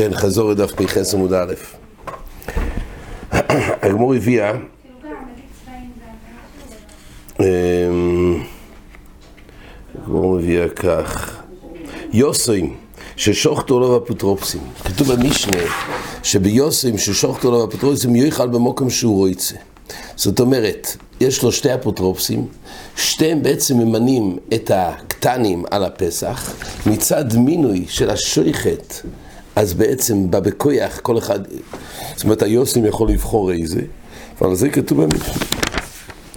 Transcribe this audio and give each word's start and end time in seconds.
כן, 0.00 0.14
חזור 0.14 0.50
לדף 0.50 0.72
פ"ח 0.72 0.96
עמוד 1.14 1.32
א'. 1.32 1.54
הגמור 3.82 4.14
הביאה 4.14 4.52
אמ, 7.40 8.42
הגמור 9.94 10.36
מביאה 10.36 10.68
כך 10.68 11.42
יוסוים 12.12 12.76
ששוחטו 13.16 13.80
לו 13.80 14.04
אפוטרופסים 14.04 14.60
כתוב 14.84 15.12
במשנה 15.12 15.62
שביוסוים 16.22 16.98
ששוחטו 16.98 17.50
לו 17.50 17.64
אפוטרופסים 17.68 18.16
יאכל 18.16 18.48
במוקם 18.48 18.90
שהוא 18.90 19.16
רויצה 19.16 19.56
זאת 20.16 20.40
אומרת, 20.40 20.96
יש 21.20 21.42
לו 21.42 21.52
שתי 21.52 21.74
אפוטרופסים, 21.74 22.46
שתיהם 22.96 23.42
בעצם 23.42 23.78
ממנים 23.78 24.38
את 24.54 24.70
הקטנים 24.74 25.64
על 25.70 25.84
הפסח, 25.84 26.54
מצד 26.86 27.36
מינוי 27.36 27.84
של 27.88 28.10
השויכת, 28.10 28.94
אז 29.60 29.74
בעצם 29.74 30.30
בא 30.30 30.40
בכויח 30.40 31.00
כל 31.00 31.18
אחד, 31.18 31.40
זאת 32.16 32.24
אומרת 32.24 32.42
היוסים 32.42 32.86
יכול 32.86 33.10
לבחור 33.10 33.52
איזה, 33.52 33.80
אבל 34.40 34.54
זה 34.54 34.68
כתוב 34.68 35.02
במשנה. 35.02 35.34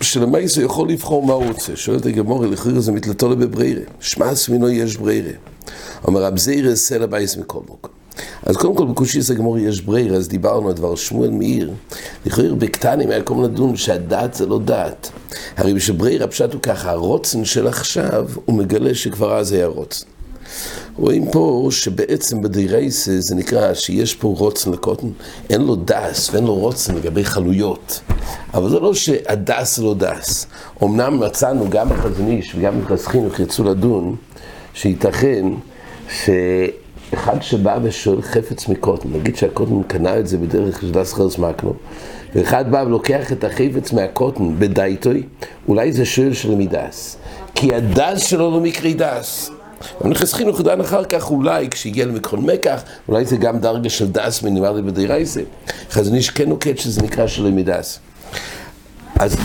שלמעשה 0.02 0.62
יכול 0.62 0.90
לבחור 0.90 1.26
מה 1.26 1.34
הוא 1.34 1.46
רוצה. 1.48 1.76
שואלת 1.76 2.06
הגמור, 2.06 2.46
לכאורה 2.46 2.80
זה 2.80 2.92
מתלתו 2.92 3.30
בבריירה. 3.30 3.82
שמע 4.00 4.36
סמינו 4.36 4.70
יש 4.70 4.98
בריירה. 4.98 5.32
אומר 6.08 6.24
רב 6.24 6.38
זיירה 6.38 6.76
סלע 6.76 7.06
בייס 7.06 7.38
מכל 7.38 7.60
מקום. 7.60 7.92
אז 8.44 8.58
קודם 8.58 8.76
כל 8.76 8.86
בקושיס 8.86 9.32
הגמור 9.32 9.58
יש 9.58 9.82
בריירה, 9.82 10.18
אז 10.18 10.28
דיברנו 10.28 10.68
על 10.68 10.74
דבר 10.74 10.96
שמואל 10.96 11.30
מאיר. 11.30 11.72
לכאורה 12.26 12.56
בקטנים 12.56 13.10
היה 13.10 13.22
כל 13.22 13.44
לדון 13.44 13.76
שהדעת 13.76 14.34
זה 14.34 14.46
לא 14.46 14.60
דעת. 14.60 15.10
הרי 15.58 15.74
בשבריירה 15.74 16.28
פשט 16.28 16.54
הוא 16.54 16.62
ככה, 16.62 16.92
הרוצן 16.92 17.46
של 17.46 17.68
עכשיו, 17.68 18.30
הוא 18.46 18.56
מגלה 18.56 18.96
שכבר 18.96 19.38
אז 19.38 19.52
היה 19.52 19.68
רוצן. 19.68 20.13
רואים 20.98 21.32
פה 21.32 21.68
שבעצם 21.72 22.42
בדירייסה 22.42 23.12
זה 23.20 23.36
נקרא 23.36 23.74
שיש 23.74 24.16
פה 24.16 24.36
רוצן 24.38 24.72
לקוטן, 24.72 25.08
אין 25.50 25.62
לו 25.62 25.76
דס 25.76 26.30
ואין 26.34 26.44
לו 26.44 26.56
רוצן 26.56 26.96
לגבי 26.96 27.26
חלויות. 27.26 28.00
אבל 28.54 28.70
זה 28.70 28.80
לא 28.80 28.94
שהדס 28.94 29.80
לא 29.80 29.94
דס. 29.94 30.48
אמנם 30.84 31.20
מצאנו 31.20 31.70
גם 31.70 31.90
בחזון 31.90 32.32
איש 32.32 32.56
וגם 32.56 32.82
בחסכין 32.82 33.30
יצאו 33.40 33.64
לדון, 33.64 34.16
שייתכן 34.74 35.46
שאחד 36.10 37.42
שבא 37.42 37.80
ושואל 37.84 38.22
חפץ 38.22 38.68
מקוטן, 38.68 39.10
נגיד 39.14 39.36
שהקוטן 39.36 39.84
קנה 39.84 40.20
את 40.20 40.28
זה 40.28 40.38
בדרך 40.38 40.82
של 40.82 40.92
דס 40.92 41.14
חרס 41.14 41.38
מקנו, 41.38 41.74
ואחד 42.36 42.72
בא 42.72 42.84
ולוקח 42.88 43.32
את 43.32 43.44
החפץ 43.44 43.94
מהקוטן 43.94 44.60
בדייטוי, 44.60 45.24
אולי 45.68 45.92
זה 45.92 46.06
שואל 46.06 46.34
של 46.34 46.56
מידס. 46.56 47.18
כי 47.56 47.76
הדס 47.76 48.24
שלו 48.24 48.52
לא 48.52 48.60
מקרי 48.60 48.94
דס. 48.94 49.52
נכנס 50.06 50.34
חינוך 50.34 50.62
דן 50.62 50.82
אחר 50.82 51.04
כך, 51.04 51.32
אולי 51.32 51.70
כשהגיע 51.70 52.06
למקרון 52.06 52.46
מקח, 52.46 52.84
אולי 53.08 53.26
זה 53.26 53.38
גם 53.38 53.60
דרגה 53.60 53.90
של 53.90 54.12
דס 54.12 54.42
בדי 54.82 55.08
רייסה. 55.08 55.42
חזון 55.92 56.16
איש 56.16 56.30
כן 56.30 56.50
נוקט 56.50 56.78
שזה 56.78 57.02
נקרא 57.02 57.28
של 57.28 57.52
מידס. 57.52 58.00
אז 59.20 59.38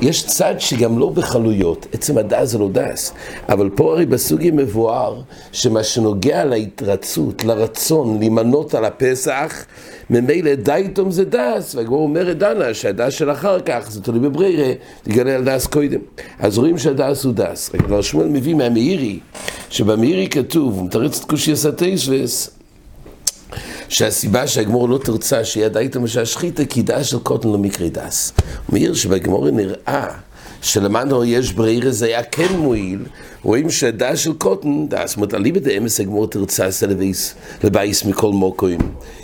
יש 0.00 0.26
צד 0.26 0.54
שגם 0.58 0.98
לא 0.98 1.08
בחלויות, 1.08 1.86
עצם 1.92 2.18
הדס 2.18 2.48
זה 2.48 2.58
לא 2.58 2.68
דס, 2.72 3.12
אבל 3.48 3.70
פה 3.70 3.92
הרי 3.92 4.06
בסוגי 4.06 4.50
מבואר 4.50 5.20
שמה 5.52 5.82
שנוגע 5.82 6.44
להתרצות, 6.44 7.44
לרצון 7.44 8.18
להימנות 8.18 8.74
על 8.74 8.84
הפסח, 8.84 9.64
ממילא 10.10 10.54
דייתום 10.54 11.10
זה 11.10 11.24
דס, 11.24 11.74
והגמור 11.74 12.02
אומרת 12.02 12.38
דנה 12.38 12.74
שהדס 12.74 13.12
של 13.12 13.30
אחר 13.30 13.60
כך, 13.60 13.90
זה 13.90 14.02
תלוי 14.02 14.20
בבריירה, 14.20 14.72
תגלה 15.02 15.34
על 15.34 15.44
דס 15.44 15.66
קודם. 15.66 16.00
אז 16.38 16.58
רואים 16.58 16.78
שהדס 16.78 17.24
הוא 17.24 17.32
דס. 17.34 17.70
רק 17.74 18.00
שמואל 18.00 18.28
מביא 18.28 18.54
מהמאירי, 18.54 19.18
שבמאירי 19.70 20.28
כתוב, 20.28 20.84
מתרץ 20.84 21.20
את 21.20 21.24
קושי 21.24 21.52
הסטייסווס, 21.52 22.61
שהסיבה 23.92 24.46
שהגמור 24.46 24.88
לא 24.88 24.98
תרצה 24.98 25.44
שיהיה 25.44 25.68
דייתום 25.68 26.06
שהשחיתה, 26.06 26.64
כי 26.64 26.82
דס 26.82 27.06
של 27.06 27.18
קוטן 27.18 27.48
לא 27.48 27.58
מקרי 27.58 27.90
דס. 27.90 28.32
הוא 28.66 28.72
מעיר 28.72 28.94
שבגמור 28.94 29.50
נראה 29.50 30.08
שלמדנו 30.62 31.24
יש 31.24 31.52
ברירה 31.52 31.90
זה 31.90 32.06
היה 32.06 32.22
כן 32.22 32.56
מועיל, 32.56 33.04
רואים 33.42 33.70
שהדס 33.70 34.18
של 34.18 34.32
קוטן, 34.32 34.88
דס, 34.88 35.08
זאת 35.08 35.16
אומרת, 35.16 35.34
אליבא 35.34 35.60
דאמס 35.60 36.00
הגמור 36.00 36.26
תרצה 36.26 36.70
סלוויס 36.70 37.34
לבייס 37.64 38.04
מכל 38.04 38.32
מוקוים. 38.32 38.80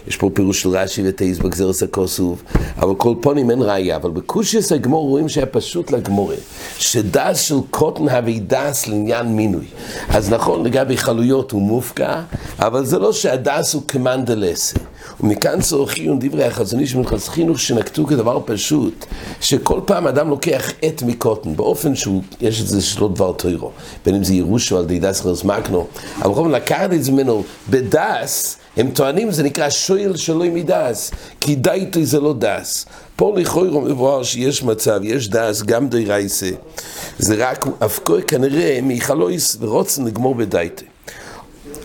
יש 0.09 0.17
פה 0.17 0.31
פירוש 0.35 0.63
של 0.63 0.69
רש"י 0.69 1.03
וטייס 1.09 1.39
בגזרס 1.39 1.83
הכוסוב, 1.83 2.43
אבל 2.79 2.95
כל 2.95 3.15
פונים 3.21 3.51
אין 3.51 3.63
ראייה, 3.63 3.97
אבל 3.97 4.11
בקושיוס 4.11 4.73
הגמור 4.73 5.09
רואים 5.09 5.29
שהיה 5.29 5.47
פשוט 5.47 5.91
לגמורה, 5.91 6.37
שדס 6.79 7.41
של 7.41 7.57
קוטן 7.71 8.09
הווי 8.09 8.41
דס 8.41 8.87
לעניין 8.87 9.27
מינוי. 9.27 9.67
אז 10.09 10.33
נכון, 10.33 10.67
לגבי 10.67 10.97
חלויות 10.97 11.51
הוא 11.51 11.63
מופקע, 11.63 12.21
אבל 12.59 12.85
זה 12.85 12.99
לא 12.99 13.13
שהדס 13.13 13.75
הוא 13.75 13.83
כמנדלסה. 13.89 14.79
ומכאן 15.21 15.61
צורכים 15.61 16.19
דברי 16.19 16.45
החזון 16.45 16.81
איש 16.81 16.95
מנחס 16.95 17.29
חינוך 17.29 17.59
שנקטו 17.59 18.07
כדבר 18.07 18.41
פשוט, 18.45 19.07
שכל 19.41 19.81
פעם 19.85 20.07
אדם 20.07 20.29
לוקח 20.29 20.73
עט 20.83 21.03
מקוטן, 21.03 21.57
באופן 21.57 21.95
שיש 21.95 22.61
את 22.61 22.67
זה 22.67 22.83
שלא 22.83 23.09
דבר 23.09 23.33
תוירו, 23.33 23.71
בין 24.05 24.15
אם 24.15 24.25
זה 24.25 24.35
ירושו 24.35 24.79
על 24.79 24.85
די 24.85 24.99
דס 24.99 25.21
חרס 25.21 25.45
מקנו, 25.45 25.87
אבל 26.23 26.31
בכל 26.31 26.51
לקחת 26.55 26.93
את 26.93 27.05
זה 27.05 27.13
ממנו 27.13 27.45
בדס, 27.71 28.57
הם 28.77 28.91
טוענים 28.91 29.31
זה 29.31 29.43
נקרא 29.43 29.71
שויל 29.71 30.17
שלא 30.17 30.45
מדס, 30.53 31.11
כי 31.41 31.55
דייטי 31.55 32.07
זה 32.07 32.21
לא 32.21 32.35
דס. 32.39 32.87
פה 33.17 33.35
לכאורה 33.37 33.81
מבואר 33.81 34.23
שיש 34.23 34.63
מצב, 34.63 35.01
יש 35.03 35.29
דס 35.29 35.63
גם 35.63 35.89
די 35.89 36.05
רייסה, 36.05 36.51
זה 37.19 37.35
רק 37.39 37.67
אבקוי 37.85 38.23
כנראה 38.23 38.79
מחלויס 38.83 39.57
ורוצן 39.61 40.05
לגמור 40.05 40.35
בדייטי. 40.35 40.85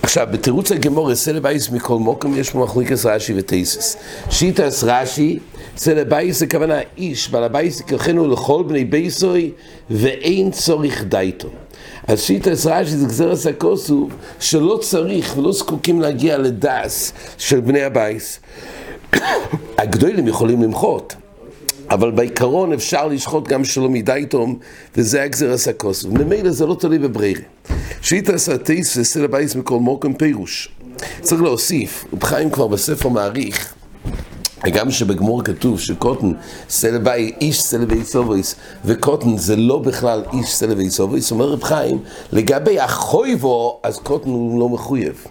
עכשיו, 0.03 0.27
בתירוץ 0.31 0.71
הגמור, 0.71 1.13
אסלה 1.13 1.39
בייס 1.39 1.69
מכל 1.69 1.97
מוקם, 1.97 2.37
יש 2.37 2.49
פה 2.49 2.59
מחליקס 2.59 3.05
רש"י 3.05 3.33
וטייסס. 3.37 3.97
שיטס 4.29 4.83
רש"י, 4.83 5.39
אסלה 5.77 6.03
בייס 6.03 6.39
זה 6.39 6.47
כוונה 6.47 6.79
איש, 6.97 7.29
בעל 7.29 7.43
הבייס 7.43 7.79
יקחנו 7.79 8.27
לכל 8.27 8.63
בני 8.67 8.85
בייסוי, 8.85 9.51
ואין 9.89 10.51
צורך 10.51 11.03
דייטו. 11.03 11.47
אז 12.07 12.21
שיטס 12.21 12.65
רש"י 12.65 12.97
זה 12.97 13.07
גזרס 13.07 13.47
הכוסו, 13.47 14.09
שלא 14.39 14.79
צריך 14.81 15.37
ולא 15.37 15.51
זקוקים 15.51 16.01
להגיע 16.01 16.37
לדס 16.37 17.13
של 17.37 17.59
בני 17.59 17.83
הבייס. 17.83 18.39
הגדולים 19.77 20.27
יכולים 20.27 20.61
למחות. 20.61 21.15
אבל 21.93 22.11
בעיקרון 22.11 22.73
אפשר 22.73 23.07
לשחוט 23.07 23.47
גם 23.47 23.65
שלא 23.65 23.89
מדי 23.89 24.25
תום, 24.29 24.59
וזה 24.97 25.23
הגזירס 25.23 25.67
הכוס. 25.67 26.03
וממילא 26.03 26.51
זה 26.51 26.65
לא 26.65 26.75
תלוי 26.79 26.99
בברירה. 26.99 27.41
שאיתא 28.01 28.37
סרטיס 28.37 28.97
וסלע 28.97 29.27
בייס 29.27 29.55
מכל 29.55 29.79
מוקם 29.79 30.13
פירוש. 30.13 30.69
צריך 31.21 31.41
להוסיף, 31.41 32.05
רב 32.13 32.23
חיים 32.23 32.49
כבר 32.49 32.67
בספר 32.67 33.09
מעריך, 33.09 33.73
וגם 34.65 34.91
שבגמור 34.91 35.43
כתוב 35.43 35.79
שקוטן 35.79 36.31
סלע 36.69 36.97
ביי, 36.97 37.31
איש 37.41 37.61
סלע 37.61 37.85
בייסובויס, 37.85 38.55
וקוטן 38.85 39.37
זה 39.37 39.55
לא 39.55 39.79
בכלל 39.79 40.23
איש 40.33 40.53
סלע 40.53 40.73
בייסובויס, 40.73 41.31
אומר 41.31 41.45
רב 41.45 41.63
חיים, 41.63 41.99
לגבי 42.31 42.79
החויבו, 42.79 43.79
אז 43.83 43.97
קוטן 43.97 44.29
הוא 44.29 44.59
לא 44.59 44.69
מחויב. 44.69 45.25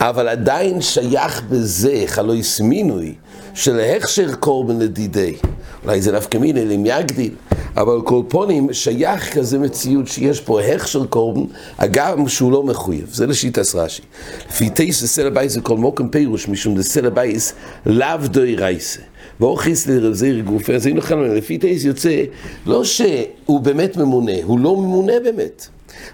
אבל 0.00 0.28
עדיין 0.28 0.80
שייך 0.80 1.42
בזה, 1.48 2.02
חלויס 2.06 2.60
מינוי, 2.60 3.14
של 3.54 3.80
הכשר 3.80 4.34
קורבן 4.34 4.78
לדידי. 4.78 5.36
אולי 5.84 6.02
זה 6.02 6.12
נפקא 6.12 6.38
מיני 6.38 6.74
אם 6.74 6.86
יגדיל, 6.86 7.34
אבל 7.76 8.00
כל 8.04 8.22
פונים 8.28 8.72
שייך 8.72 9.34
כזה 9.34 9.58
מציאות 9.58 10.08
שיש 10.08 10.40
פה 10.40 10.60
הכשר 10.60 11.06
קורבן, 11.06 11.44
אגב 11.76 12.28
שהוא 12.28 12.52
לא 12.52 12.62
מחויב, 12.62 13.08
זה 13.12 13.26
לשיטס 13.26 13.74
רש"י. 13.74 14.02
לפי 14.48 14.70
טייס 14.70 15.02
וסלע 15.02 15.30
בייס 15.30 15.52
זה 15.52 15.60
כל 15.60 15.76
מוקם 15.76 16.08
פירוש, 16.08 16.48
משום 16.48 16.74
דסלע 16.74 17.08
בייס 17.08 17.52
לאו 17.86 18.16
דוי 18.24 18.56
רייסה. 18.56 19.00
ואוכיס 19.40 19.86
לרזיר 19.86 20.40
גופה, 20.40 20.72
אז 20.72 20.86
היינו 20.86 21.00
חלמים, 21.00 21.34
לפי 21.34 21.58
טייס 21.58 21.84
יוצא, 21.84 22.22
לא 22.66 22.84
שהוא 22.84 23.60
באמת 23.60 23.96
ממונה, 23.96 24.32
הוא 24.42 24.58
לא 24.58 24.76
ממונה 24.76 25.12
באמת. 25.24 25.66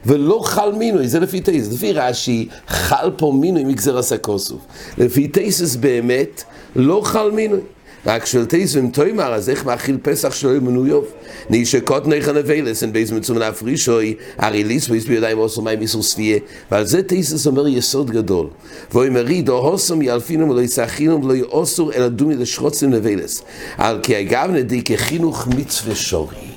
ולא 0.06 0.40
חל 0.44 0.72
מינוי, 0.72 1.08
זה 1.08 1.20
לפי 1.20 1.40
טייס, 1.40 1.72
לפי 1.72 1.92
רש"י, 1.92 2.48
חל 2.68 3.10
פה 3.16 3.32
מינוי 3.40 3.64
מגזר 3.64 3.98
הסקוסוף. 3.98 4.60
לפי 4.98 5.28
טייסס 5.28 5.76
באמת, 5.76 6.44
לא 6.76 7.00
חל 7.04 7.30
מינוי. 7.30 7.60
רק 8.06 8.26
של 8.26 8.46
תייסם 8.46 8.90
תוימר, 8.90 9.34
אז 9.34 9.50
איך 9.50 9.64
מאכיל 9.64 9.98
פסח 10.02 10.34
שלו 10.34 10.54
עם 10.54 10.64
מנויוב? 10.64 11.04
נשקות 11.50 12.06
נכן 12.06 12.34
לבילס, 12.34 12.82
אין 12.82 12.92
בייס 12.92 13.10
מצום 13.10 13.38
להפרישוי, 13.38 14.14
הרי 14.38 14.64
ליסבויס 14.64 15.04
בידיים 15.04 15.38
עושו 15.38 15.62
מים 15.62 15.80
איסור 15.80 16.02
ספיה, 16.02 16.38
ועל 16.70 16.84
זה 16.84 17.02
תייסס 17.02 17.46
אומר 17.46 17.68
יסוד 17.68 18.10
גדול. 18.10 18.46
ואומרי, 18.92 19.42
דו 19.42 19.58
הוסם 19.58 20.02
ילפינום 20.02 20.50
ולא 20.50 20.60
יצחינום 20.60 21.24
ולא 21.24 21.34
יאוסור 21.34 21.92
אלא 21.92 22.08
דומי 22.08 22.36
לשרוצים 22.36 22.92
לבילס. 22.92 23.42
על 23.78 24.00
כי 24.02 24.20
אגב 24.20 24.50
נדי 24.50 24.82
כחינוך 24.82 25.46
מצווה 25.46 25.94
שורי. 25.94 26.49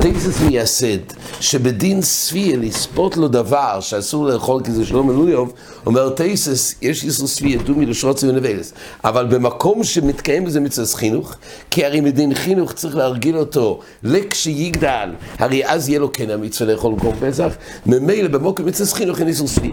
תייסס 0.00 0.40
מייסד, 0.40 0.98
שבדין 1.40 2.02
ספיה 2.02 2.56
לספוט 2.56 3.16
לו 3.16 3.28
דבר 3.28 3.80
שאסור 3.80 4.26
לאכול 4.26 4.62
כי 4.64 4.72
זה 4.72 4.86
שלום 4.86 5.06
מלויוב, 5.06 5.52
אומר 5.86 6.08
תייסס, 6.10 6.74
יש 6.82 7.04
איסור 7.04 7.26
ספיה, 7.26 7.58
דומי 7.58 7.86
לשרוצי 7.86 8.28
ונבלס. 8.28 8.72
אבל 9.04 9.26
במקום 9.26 9.84
שמתקיים 9.84 10.44
בזה 10.44 10.60
מצווה 10.60 10.86
חינוך, 10.86 11.34
כי 11.70 11.84
הרי 11.84 12.00
מדין 12.00 12.34
חינוך 12.34 12.72
צריך 12.72 12.96
להרגיל 12.96 13.36
אותו 13.36 13.80
לכשיגדל, 14.02 15.10
הרי 15.38 15.66
אז 15.66 15.88
יהיה 15.88 15.98
לו 15.98 16.12
כן 16.12 16.30
המצווה 16.30 16.72
לאכול 16.72 16.94
קום 17.00 17.14
פסח, 17.20 17.52
ממילא 17.86 18.28
במוקר 18.28 18.64
מצווה 18.64 18.90
חינוך 18.90 19.18
אין 19.18 19.28
איסור 19.28 19.48
ספיה. 19.48 19.70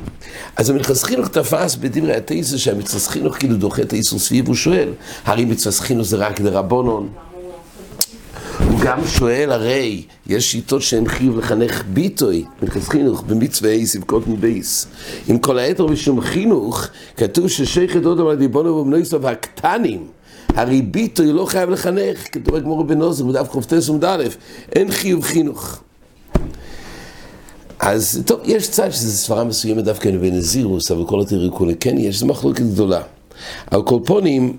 אז 0.56 0.70
המצווה 0.70 0.96
חינוך 0.96 1.28
תפס 1.28 1.76
בדברי 1.76 2.16
התייסס 2.16 2.58
שהמצווה 2.58 3.00
חינוך 3.00 3.38
כאילו 3.38 3.56
דוחה 3.56 3.82
את 3.82 3.94
האיסור 3.94 4.20
ספיה 4.20 4.42
והוא 4.44 4.56
שואל, 4.56 4.90
הרי 5.26 5.46
מצווה 5.46 5.76
חינוך 5.76 6.08
זה 6.08 6.18
רק 6.18 6.42
דרבונון. 6.42 7.29
גם 8.84 9.08
שואל, 9.08 9.52
הרי 9.52 10.04
יש 10.28 10.52
שיטות 10.52 10.82
שהן 10.82 11.08
חיוב 11.08 11.38
לחנך 11.38 11.84
ביטוי, 11.94 12.46
מלכס 12.62 12.90
חינוך, 12.90 13.24
במצווה 13.28 13.72
יבקות 13.72 14.28
מבייס. 14.28 14.88
עם 15.28 15.40
כל 15.40 15.58
היתר 15.58 15.88
בשום 15.88 16.22
חינוך, 16.22 16.88
כתוב 17.18 17.48
ששייכת 17.48 18.06
עוד 18.06 18.20
על 18.20 18.36
דיבונו 18.36 18.70
ובנויסו 18.70 19.22
והקטנים. 19.22 20.08
הרי 20.48 20.82
ביטוי 20.82 21.34
לא 21.34 21.46
חייב 21.46 21.70
לחנך, 21.70 22.28
כתוב 22.32 22.58
בגמור 22.58 22.84
בנוזר, 22.84 23.26
בדף 23.26 23.50
חופטס 23.50 23.90
עמוד 23.90 24.06
א', 24.06 24.24
אין 24.76 24.92
חיוב 24.92 25.24
חינוך. 25.24 25.80
אז 27.80 28.24
טוב, 28.26 28.40
יש 28.44 28.70
צד 28.70 28.92
שזו 28.92 29.18
סברה 29.18 29.44
מסוימת 29.44 29.84
דווקא 29.84 30.12
בנזירוס, 30.12 30.92
אבל 30.92 31.06
כל 31.06 31.22
התיריקו 31.22 31.68
כן 31.80 31.98
יש, 31.98 32.20
זו 32.20 32.26
מחלוקת 32.26 32.64
גדולה. 32.64 33.02
על 33.72 33.84
כל 33.84 34.00
פונים, 34.06 34.58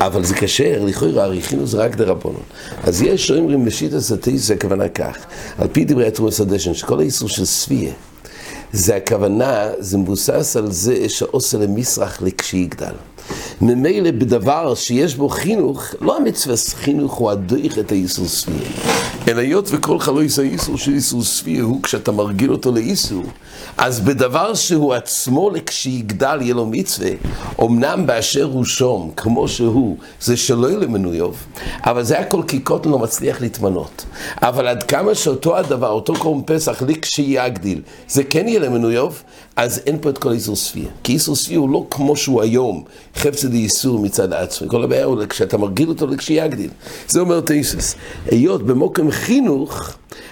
אבל 0.00 0.24
זה 0.24 0.34
כשר, 0.34 0.84
לכאורה, 0.84 1.24
הריחינו 1.24 1.66
זה 1.66 1.78
רק 1.78 1.96
דרבנון. 1.96 2.42
אז 2.84 3.02
יש 3.02 3.26
שאומרים 3.26 3.66
הסטייס, 3.66 4.46
זה 4.46 4.54
הכוונה 4.54 4.88
כך, 4.88 5.16
על 5.58 5.68
פי 5.72 5.84
דברי 5.84 6.06
התרוס 6.06 6.40
הדשן, 6.40 6.74
שכל 6.74 6.98
האיסור 7.00 7.28
של 7.28 7.44
ספיה, 7.44 7.92
זה 8.72 8.96
הכוונה, 8.96 9.68
זה 9.78 9.98
מבוסס 9.98 10.56
על 10.56 10.72
זה 10.72 11.08
שעושה 11.08 11.58
למסרח 11.58 12.22
לכשיגדל. 12.22 12.94
ממילא 13.60 14.10
בדבר 14.10 14.74
שיש 14.74 15.14
בו 15.14 15.28
חינוך, 15.28 15.84
לא 16.00 16.16
המצווה 16.16 16.56
חינוך 16.74 17.14
הוא 17.14 17.30
הדויך 17.30 17.78
את 17.78 17.92
האיסור 17.92 18.26
ספיה. 18.28 18.68
אלא 19.28 19.40
היות 19.40 19.68
וכל 19.72 19.98
חלויס 19.98 20.38
האיסור 20.38 20.78
של 20.78 20.92
איסור 20.92 21.24
ספיה 21.24 21.62
הוא 21.62 21.82
כשאתה 21.82 22.12
מרגיל 22.12 22.52
אותו 22.52 22.72
לאיסור, 22.72 23.24
אז 23.78 24.00
בדבר 24.00 24.54
שהוא 24.54 24.94
עצמו 24.94 25.50
לכשיגדל 25.50 26.38
יהיה 26.40 26.54
לו 26.54 26.66
מצווה, 26.66 27.10
אמנם 27.62 28.06
באשר 28.06 28.44
הוא 28.44 28.64
שום, 28.64 29.10
כמו 29.16 29.48
שהוא, 29.48 29.96
זה 30.20 30.36
שלא 30.36 30.66
יהיה 30.66 30.78
למנויוב, 30.78 31.36
אבל 31.86 32.02
זה 32.02 32.18
הכל 32.18 32.42
כי 32.48 32.58
קוטן 32.58 32.88
לא 32.88 32.98
מצליח 32.98 33.40
להתמנות. 33.40 34.04
אבל 34.42 34.68
עד 34.68 34.82
כמה 34.82 35.14
שאותו 35.14 35.56
הדבר, 35.56 35.90
אותו 35.90 36.14
קורם 36.14 36.42
פסח, 36.46 36.82
לכשיגדיל, 36.82 37.80
זה 38.08 38.24
כן 38.24 38.48
יהיה 38.48 38.60
למנויוב, 38.60 39.22
אז 39.56 39.80
אין 39.86 39.98
פה 40.00 40.10
את 40.10 40.18
כל 40.18 40.32
איסור 40.32 40.56
ספיה. 40.56 40.88
כי 41.02 41.12
איסור 41.12 41.36
ספיה 41.36 41.58
הוא 41.58 41.70
לא 41.70 41.86
כמו 41.90 42.16
שהוא 42.16 42.42
היום, 42.42 42.84
חפצה 43.16 43.48
די 43.48 43.56
איסור 43.56 43.98
מצד 43.98 44.32
עצמו. 44.32 44.68
כל 44.68 44.84
הבעיה 44.84 45.04
הוא 45.04 45.24
כשאתה 45.28 45.58
מרגיל 45.58 45.88
אותו 45.88 46.06
לכשיגדיל. 46.06 46.70
זה 47.08 47.20
אומר 47.20 47.40
תייסס. 47.40 47.94
היות 48.30 48.62
במוקם 48.62 49.10
חינוך, 49.16 49.90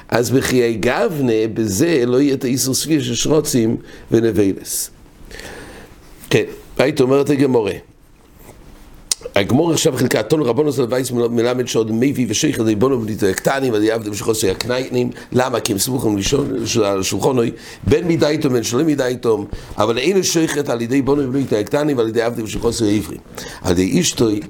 אז 0.08 0.30
בחיי 0.30 0.74
גבנה, 0.74 1.48
בזה 1.54 2.02
לא 2.06 2.20
יהיה 2.20 2.34
את 2.34 2.44
האיסור 2.44 2.74
ספיה 2.74 3.02
של 3.02 3.14
שרוצים 3.14 3.76
ונבלס. 4.10 4.90
כן, 6.30 6.44
היית 6.78 7.00
אומרת 7.00 7.30
הגמורה. 7.30 7.72
הגמור 9.36 9.72
עכשיו 9.72 9.96
חלקה 9.96 10.22
טון 10.22 10.42
רבונו 10.42 10.72
של 10.72 10.86
וייס 10.90 11.10
מלמד 11.10 11.68
שעוד 11.68 11.92
מביא 11.92 12.26
ושייך 12.28 12.60
ריבונו 12.60 13.02
וליטו 13.02 13.26
הקטנים 13.26 13.72
ועדי 13.72 13.90
עבדם 13.90 14.14
שחוסר 14.14 14.50
הקניינים. 14.50 15.10
למה? 15.32 15.60
כי 15.60 15.72
הם 15.72 15.78
סמוכים 15.78 16.16
על 16.84 17.02
שולחונוי. 17.02 17.50
בין 17.86 18.06
מידי 18.06 18.26
איתו 18.26 18.50
ובין 18.50 18.62
שלא 18.62 18.82
מידי 18.82 19.04
איתו 19.04 19.44
אבל 19.76 19.98
אינו 19.98 20.24
שייכת 20.24 20.68
על 20.68 20.82
ידי 20.82 21.02
בונו 21.02 21.32
וליטו 21.32 21.56
הקטנים 21.56 21.98
ועל 21.98 22.08
ידי 22.08 22.22
עבדם 22.22 22.46
שחוסר 22.46 22.84
העברי 22.84 23.16
על 23.62 23.72
ידי 23.72 24.00
אשתוי 24.00 24.40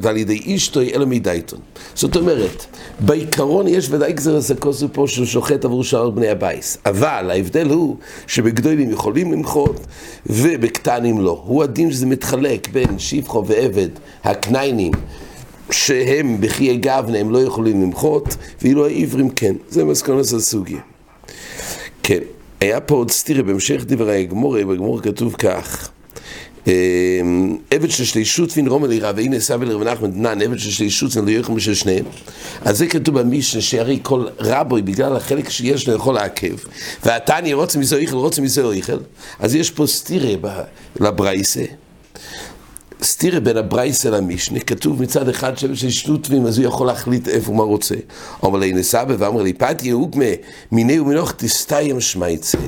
ועל 0.00 0.16
ידי 0.16 0.56
אשתוי 0.56 0.94
אלא 0.94 1.04
מידי 1.04 1.30
איתו 1.30 1.56
זאת 1.94 2.16
אומרת 2.16 2.64
בעיקרון 3.00 3.68
יש 3.68 3.90
ודאי 3.90 4.12
גזר 4.12 4.36
הסקוסו 4.36 4.88
פה 4.92 5.04
שהוא 5.08 5.26
שוחט 5.26 5.64
עבור 5.64 5.84
שאר 5.84 6.10
בני 6.10 6.28
הבייס 6.28 6.78
אבל 6.86 7.30
ההבדל 7.30 7.68
הוא 7.68 7.96
שבגדולים 8.26 8.90
יכולים 8.90 9.32
למחות 9.32 9.86
ובקטנים 10.26 11.20
לא. 11.20 11.42
הוא 11.46 11.62
הדין 11.62 11.92
שזה 11.92 12.06
מתחלק 12.06 12.68
בין 12.72 12.98
שבחו 12.98 13.46
ועבד 13.46 13.88
הקניינים 14.26 14.92
שהם 15.70 16.36
בחיי 16.40 16.76
גבנה 16.76 17.18
הם 17.18 17.30
לא 17.30 17.38
יכולים 17.38 17.82
למחות, 17.82 18.36
ואילו 18.62 18.86
העברים 18.86 19.30
כן. 19.30 19.54
זה 19.68 19.84
מסקנות 19.84 20.20
הסוגיה. 20.36 20.80
כן, 22.02 22.20
היה 22.60 22.80
פה 22.80 22.94
עוד 22.94 23.10
סתירה 23.10 23.42
בהמשך 23.42 23.84
דברי 23.86 24.20
הגמורה, 24.20 24.64
בגמור 24.64 25.02
כתוב 25.02 25.36
כך 25.38 25.90
עבד 27.70 27.90
של 27.90 28.04
שלישות 28.04 28.50
וין 28.56 28.68
רומא 28.68 28.86
לירא 28.86 29.12
והנה 29.16 29.40
סבל 29.40 29.70
רב 29.70 29.82
נחמן 29.82 30.10
דנן 30.12 30.42
עבד 30.42 30.58
של 30.58 30.70
שלישות 30.70 31.16
ולא 31.16 31.30
יוכל 31.30 31.54
בשל 31.54 31.74
שניהם 31.74 32.04
אז 32.64 32.78
זה 32.78 32.86
כתוב 32.86 33.20
במשנה 33.20 33.62
שהרי 33.62 33.98
כל 34.02 34.26
רבוי 34.38 34.82
בגלל 34.82 35.16
החלק 35.16 35.48
שיש 35.48 35.88
לו 35.88 35.94
יכול 35.94 36.14
לעכב 36.14 36.56
והתניא 37.04 37.54
רוצה 37.54 37.78
מזה 37.78 37.96
איכל 37.96 38.16
רוצה 38.16 38.42
מזה 38.42 38.70
איכל 38.70 38.98
אז 39.38 39.54
יש 39.54 39.70
פה 39.70 39.86
סתירה 39.86 40.50
לברייסה 41.00 41.64
סתירה 43.02 43.40
בין 43.40 43.56
הברייס 43.56 44.06
אל 44.06 44.14
המשנה, 44.14 44.60
כתוב 44.60 45.02
מצד 45.02 45.28
אחד 45.28 45.58
שם 45.58 45.74
של 45.74 45.90
שטוטבים, 45.90 46.46
אז 46.46 46.58
הוא 46.58 46.66
יכול 46.66 46.86
להחליט 46.86 47.28
איפה 47.28 47.52
מה 47.52 47.62
רוצה. 47.62 47.94
אומר 48.42 48.58
לי 48.58 48.72
נסבא 48.72 49.14
ואמר 49.18 49.42
לי, 49.42 49.52
פתי 49.52 49.88
יהוגמה, 49.88 50.24
מיני 50.72 51.00
ומנוח 51.00 51.34
תסתיים 51.36 52.00
שמייצה, 52.00 52.58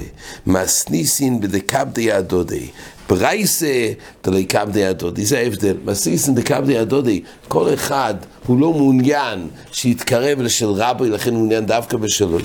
מסניסין 0.47 1.41
בדקבדי 1.41 2.13
הדודי. 2.13 2.69
ברייסה 3.09 3.93
דלי 4.25 4.45
קבדי 4.45 4.85
הדודי, 4.85 5.25
זה 5.25 5.39
ההבדל. 5.39 5.77
מסניסין 5.85 6.35
דקבדי 6.35 6.79
הדודי, 6.79 7.23
כל 7.49 7.75
אחד 7.75 8.15
הוא 8.47 8.61
לא 8.61 8.73
מעוניין 8.73 9.49
שיתקרב 9.73 10.41
לשל 10.41 10.69
רבי, 10.69 11.11
לכן 11.11 11.31
הוא 11.31 11.39
מעוניין 11.39 11.67
דווקא 11.67 11.97
בשלו. 11.97 12.39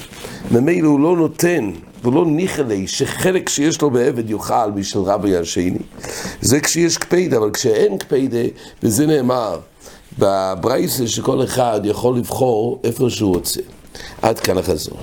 ממילא 0.51 0.87
הוא 0.87 0.99
לא 0.99 1.15
נותן. 1.15 1.71
ולא 2.03 2.25
ניחלי 2.25 2.87
שחלק 2.87 3.49
שיש 3.49 3.81
לו 3.81 3.89
בעבד 3.89 4.29
יאכל 4.29 4.71
משל 4.75 4.99
רבי 4.99 5.37
השני. 5.37 5.77
זה 6.41 6.59
כשיש 6.59 6.97
קפידה, 6.97 7.37
אבל 7.37 7.51
כשאין 7.51 7.97
קפידה, 7.97 8.37
וזה 8.83 9.05
נאמר 9.05 9.59
בברייסה 10.19 11.07
שכל 11.07 11.43
אחד 11.43 11.81
יכול 11.83 12.17
לבחור 12.17 12.79
איפה 12.83 13.09
שהוא 13.09 13.35
רוצה. 13.35 13.61
עד 14.21 14.39
כאן 14.39 14.57
החזור. 14.57 14.97